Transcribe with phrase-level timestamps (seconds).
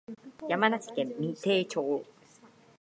[0.49, 2.03] 山梨県身延町